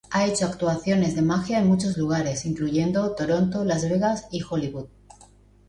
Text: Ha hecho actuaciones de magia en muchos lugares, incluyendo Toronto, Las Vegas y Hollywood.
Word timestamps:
Ha 0.09 0.25
hecho 0.25 0.47
actuaciones 0.47 1.13
de 1.13 1.21
magia 1.21 1.59
en 1.59 1.67
muchos 1.67 1.95
lugares, 1.95 2.45
incluyendo 2.47 3.13
Toronto, 3.13 3.63
Las 3.63 3.83
Vegas 3.87 4.25
y 4.31 4.41
Hollywood. 4.41 4.87